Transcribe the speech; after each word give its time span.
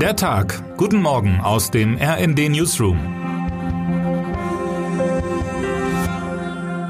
Der 0.00 0.14
Tag. 0.14 0.76
Guten 0.76 1.00
Morgen 1.00 1.40
aus 1.40 1.70
dem 1.70 1.96
RND 1.96 2.50
Newsroom. 2.50 2.98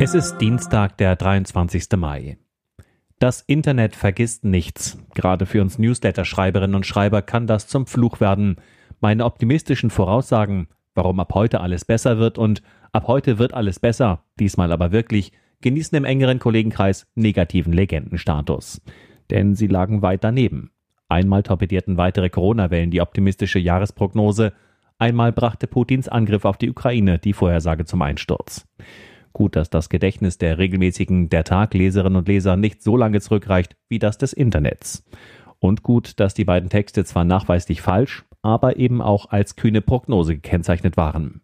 Es 0.01 0.13
ist 0.13 0.39
Dienstag, 0.39 0.99
der 0.99 1.15
23. 1.15 1.87
Mai. 1.97 2.37
Das 3.21 3.43
Internet 3.43 3.95
vergisst 3.95 4.45
nichts. 4.45 4.99
Gerade 5.15 5.47
für 5.47 5.63
uns 5.63 5.79
Newsletter-Schreiberinnen 5.79 6.75
und 6.75 6.85
Schreiber 6.85 7.23
kann 7.23 7.47
das 7.47 7.69
zum 7.69 7.87
Fluch 7.87 8.19
werden. 8.19 8.57
Meine 9.01 9.25
optimistischen 9.25 9.91
Voraussagen, 9.91 10.67
warum 10.97 11.21
ab 11.21 11.33
heute 11.33 11.61
alles 11.61 11.85
besser 11.85 12.19
wird 12.19 12.39
und 12.39 12.61
ab 12.91 13.07
heute 13.07 13.39
wird 13.39 13.55
alles 13.55 13.79
besser, 13.79 14.25
diesmal 14.41 14.73
aber 14.73 14.91
wirklich, 14.91 15.31
genießen 15.61 15.97
im 15.97 16.05
engeren 16.05 16.41
Kollegenkreis 16.41 17.07
negativen 17.15 17.73
Legendenstatus. 17.73 18.83
Denn 19.31 19.55
sie 19.55 19.69
lagen 19.69 20.03
weit 20.03 20.25
daneben. 20.25 20.73
Einmal 21.09 21.43
torpedierten 21.43 21.97
weitere 21.97 22.31
Corona-Wellen 22.31 22.91
die 22.91 23.01
optimistische 23.01 23.59
Jahresprognose, 23.59 24.53
einmal 24.99 25.33
brachte 25.33 25.67
Putins 25.67 26.09
Angriff 26.09 26.45
auf 26.45 26.57
die 26.57 26.71
Ukraine 26.71 27.19
die 27.19 27.33
Vorhersage 27.33 27.85
zum 27.85 28.03
Einsturz. 28.03 28.67
Gut, 29.33 29.55
dass 29.55 29.71
das 29.71 29.89
Gedächtnis 29.89 30.39
der 30.39 30.59
regelmäßigen 30.59 31.29
Der 31.29 31.45
Tag-Leserinnen 31.45 32.17
und 32.17 32.29
Leser 32.29 32.57
nicht 32.57 32.83
so 32.83 32.97
lange 32.97 33.21
zurückreicht 33.21 33.77
wie 33.89 33.99
das 33.99 34.19
des 34.19 34.33
Internets. 34.33 35.05
Und 35.59 35.83
gut, 35.83 36.19
dass 36.21 36.35
die 36.35 36.45
beiden 36.45 36.71
Texte 36.71 37.05
zwar 37.05 37.25
nachweislich 37.25 37.83
falsch, 37.83 38.25
aber 38.43 38.77
eben 38.77 39.03
auch 39.03 39.31
als 39.31 39.57
kühne 39.57 39.83
Prognose 39.83 40.37
gekennzeichnet 40.37 40.97
waren. 40.97 41.43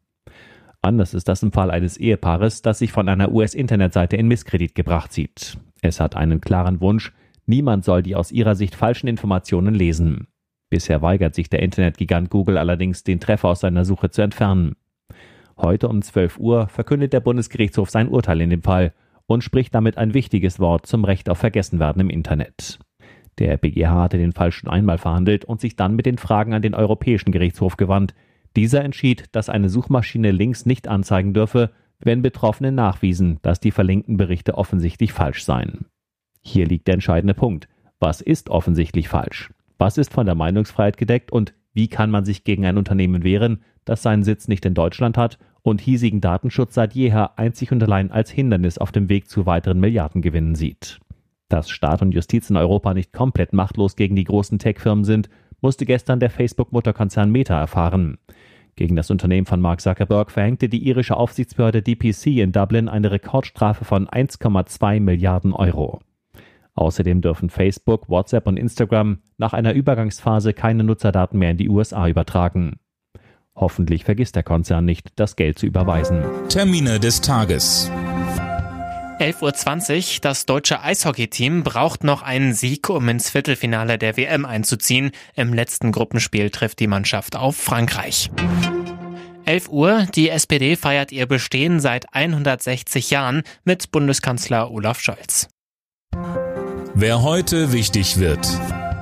Anders 0.80 1.14
ist 1.14 1.28
das 1.28 1.42
im 1.42 1.52
Fall 1.52 1.70
eines 1.70 1.96
Ehepaares, 1.96 2.62
das 2.62 2.80
sich 2.80 2.92
von 2.92 3.08
einer 3.08 3.30
US-Internetseite 3.30 4.16
in 4.16 4.26
Misskredit 4.26 4.74
gebracht 4.74 5.12
sieht. 5.12 5.58
Es 5.80 6.00
hat 6.00 6.16
einen 6.16 6.40
klaren 6.40 6.80
Wunsch, 6.80 7.12
Niemand 7.46 7.84
soll 7.84 8.02
die 8.02 8.14
aus 8.16 8.32
ihrer 8.32 8.54
Sicht 8.54 8.74
falschen 8.74 9.08
Informationen 9.08 9.74
lesen. 9.74 10.28
Bisher 10.70 11.02
weigert 11.02 11.34
sich 11.34 11.50
der 11.50 11.62
Internetgigant 11.62 12.30
Google 12.30 12.56
allerdings, 12.56 13.04
den 13.04 13.20
Treffer 13.20 13.48
aus 13.48 13.60
seiner 13.60 13.84
Suche 13.84 14.10
zu 14.10 14.22
entfernen. 14.22 14.76
Heute 15.58 15.88
um 15.88 16.00
12 16.00 16.38
Uhr 16.38 16.68
verkündet 16.68 17.12
der 17.12 17.20
Bundesgerichtshof 17.20 17.90
sein 17.90 18.08
Urteil 18.08 18.40
in 18.40 18.50
dem 18.50 18.62
Fall 18.62 18.94
und 19.26 19.44
spricht 19.44 19.74
damit 19.74 19.98
ein 19.98 20.14
wichtiges 20.14 20.60
Wort 20.60 20.86
zum 20.86 21.04
Recht 21.04 21.28
auf 21.28 21.38
Vergessenwerden 21.38 22.00
im 22.00 22.10
Internet. 22.10 22.78
Der 23.38 23.56
BGH 23.56 24.02
hatte 24.02 24.18
den 24.18 24.32
Fall 24.32 24.52
schon 24.52 24.70
einmal 24.70 24.98
verhandelt 24.98 25.44
und 25.44 25.60
sich 25.60 25.76
dann 25.76 25.94
mit 25.94 26.06
den 26.06 26.18
Fragen 26.18 26.54
an 26.54 26.62
den 26.62 26.74
Europäischen 26.74 27.32
Gerichtshof 27.32 27.76
gewandt. 27.76 28.14
Dieser 28.56 28.84
entschied, 28.84 29.24
dass 29.32 29.48
eine 29.48 29.68
Suchmaschine 29.68 30.30
Links 30.30 30.66
nicht 30.66 30.88
anzeigen 30.88 31.32
dürfe, 31.32 31.70
wenn 31.98 32.22
Betroffene 32.22 32.72
nachwiesen, 32.72 33.38
dass 33.42 33.60
die 33.60 33.70
verlinkten 33.70 34.16
Berichte 34.16 34.58
offensichtlich 34.58 35.12
falsch 35.12 35.44
seien. 35.44 35.86
Hier 36.42 36.66
liegt 36.66 36.88
der 36.88 36.94
entscheidende 36.94 37.34
Punkt. 37.34 37.68
Was 38.00 38.20
ist 38.20 38.50
offensichtlich 38.50 39.08
falsch? 39.08 39.50
Was 39.78 39.96
ist 39.96 40.12
von 40.12 40.26
der 40.26 40.34
Meinungsfreiheit 40.34 40.96
gedeckt 40.96 41.32
und 41.32 41.54
wie 41.72 41.88
kann 41.88 42.10
man 42.10 42.24
sich 42.24 42.44
gegen 42.44 42.66
ein 42.66 42.76
Unternehmen 42.76 43.24
wehren, 43.24 43.62
das 43.84 44.02
seinen 44.02 44.24
Sitz 44.24 44.48
nicht 44.48 44.64
in 44.64 44.74
Deutschland 44.74 45.16
hat 45.16 45.38
und 45.62 45.80
hiesigen 45.80 46.20
Datenschutz 46.20 46.74
seit 46.74 46.94
jeher 46.94 47.38
einzig 47.38 47.72
und 47.72 47.82
allein 47.82 48.10
als 48.10 48.30
Hindernis 48.30 48.78
auf 48.78 48.92
dem 48.92 49.08
Weg 49.08 49.30
zu 49.30 49.46
weiteren 49.46 49.80
Milliardengewinnen 49.80 50.54
sieht? 50.54 51.00
Dass 51.48 51.70
Staat 51.70 52.02
und 52.02 52.12
Justiz 52.12 52.50
in 52.50 52.56
Europa 52.56 52.92
nicht 52.92 53.12
komplett 53.12 53.52
machtlos 53.52 53.96
gegen 53.96 54.16
die 54.16 54.24
großen 54.24 54.58
Tech-Firmen 54.58 55.04
sind, 55.04 55.30
musste 55.60 55.86
gestern 55.86 56.18
der 56.18 56.30
Facebook-Mutterkonzern 56.30 57.30
Meta 57.30 57.58
erfahren. 57.58 58.18
Gegen 58.74 58.96
das 58.96 59.10
Unternehmen 59.10 59.46
von 59.46 59.60
Mark 59.60 59.80
Zuckerberg 59.80 60.30
verhängte 60.30 60.68
die 60.68 60.86
irische 60.86 61.16
Aufsichtsbehörde 61.16 61.82
DPC 61.82 62.38
in 62.38 62.52
Dublin 62.52 62.88
eine 62.88 63.10
Rekordstrafe 63.10 63.84
von 63.84 64.08
1,2 64.08 65.00
Milliarden 65.00 65.52
Euro. 65.52 66.00
Außerdem 66.74 67.20
dürfen 67.20 67.50
Facebook, 67.50 68.08
WhatsApp 68.08 68.46
und 68.46 68.56
Instagram 68.56 69.18
nach 69.36 69.52
einer 69.52 69.74
Übergangsphase 69.74 70.54
keine 70.54 70.84
Nutzerdaten 70.84 71.38
mehr 71.38 71.50
in 71.50 71.58
die 71.58 71.68
USA 71.68 72.08
übertragen. 72.08 72.78
Hoffentlich 73.54 74.04
vergisst 74.04 74.36
der 74.36 74.42
Konzern 74.42 74.84
nicht, 74.84 75.10
das 75.16 75.36
Geld 75.36 75.58
zu 75.58 75.66
überweisen. 75.66 76.22
Termine 76.48 76.98
des 76.98 77.20
Tages. 77.20 77.90
11.20 79.18 80.16
Uhr, 80.16 80.20
das 80.22 80.46
deutsche 80.46 80.80
Eishockeyteam 80.80 81.62
braucht 81.62 82.02
noch 82.02 82.22
einen 82.22 82.54
Sieg, 82.54 82.88
um 82.88 83.08
ins 83.08 83.30
Viertelfinale 83.30 83.98
der 83.98 84.16
WM 84.16 84.44
einzuziehen. 84.44 85.12
Im 85.36 85.52
letzten 85.52 85.92
Gruppenspiel 85.92 86.50
trifft 86.50 86.80
die 86.80 86.88
Mannschaft 86.88 87.36
auf 87.36 87.56
Frankreich. 87.56 88.30
11 89.44 89.68
Uhr, 89.68 90.06
die 90.14 90.28
SPD 90.28 90.76
feiert 90.76 91.12
ihr 91.12 91.26
Bestehen 91.26 91.78
seit 91.78 92.12
160 92.12 93.10
Jahren 93.10 93.42
mit 93.64 93.92
Bundeskanzler 93.92 94.70
Olaf 94.70 95.00
Scholz. 95.00 95.48
Wer 96.94 97.22
heute 97.22 97.72
wichtig 97.72 98.18
wird. 98.18 98.46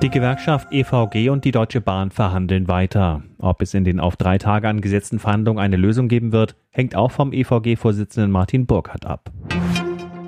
Die 0.01 0.09
Gewerkschaft 0.09 0.71
EVG 0.71 1.29
und 1.29 1.43
die 1.43 1.51
Deutsche 1.51 1.81
Bahn 1.81 2.09
verhandeln 2.09 2.69
weiter. 2.69 3.21
Ob 3.37 3.61
es 3.61 3.73
in 3.73 3.83
den 3.83 3.99
auf 3.99 4.15
drei 4.15 4.37
Tage 4.37 4.69
angesetzten 4.69 5.19
Verhandlungen 5.19 5.59
eine 5.59 5.75
Lösung 5.75 6.07
geben 6.07 6.31
wird, 6.31 6.55
hängt 6.69 6.95
auch 6.95 7.11
vom 7.11 7.33
EVG-Vorsitzenden 7.33 8.31
Martin 8.31 8.65
Burkhardt 8.65 9.05
ab. 9.05 9.29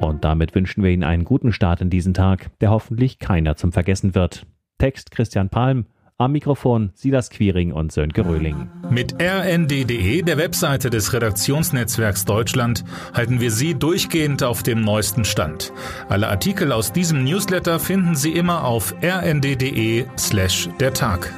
Und 0.02 0.26
damit 0.26 0.54
wünschen 0.56 0.84
wir 0.84 0.92
Ihnen 0.92 1.06
einen 1.06 1.24
guten 1.24 1.54
Start 1.54 1.80
in 1.80 1.90
diesen 1.90 2.14
Tag, 2.14 2.52
der 2.60 2.70
hoffentlich 2.70 3.18
keiner 3.20 3.56
zum 3.56 3.72
Vergessen 3.72 4.14
wird. 4.14 4.46
Text 4.78 5.12
Christian 5.12 5.50
Palm, 5.50 5.86
am 6.18 6.32
Mikrofon 6.32 6.92
Silas 6.94 7.30
Quiring 7.30 7.72
und 7.72 7.92
Sönke 7.92 8.26
Röhling. 8.26 8.70
Mit 8.90 9.16
rnd.de, 9.22 10.22
der 10.22 10.38
Webseite 10.38 10.90
des 10.90 11.14
Redaktionsnetzwerks 11.14 12.26
Deutschland, 12.26 12.84
halten 13.14 13.40
wir 13.40 13.52
Sie 13.52 13.76
durchgehend 13.76 14.44
auf 14.44 14.64
dem 14.64 14.82
neuesten 14.82 15.26
Stand. 15.26 15.74
Alle 16.10 16.30
Artikel 16.30 16.72
aus 16.72 16.92
diesem 16.92 17.24
Newsletter 17.24 17.80
finden 17.80 18.16
Sie 18.16 18.32
immer 18.32 18.66
auf 18.66 18.94
rnd.de 19.04 20.06
slash 20.18 20.70
der 20.80 20.94
Tag. 20.94 21.34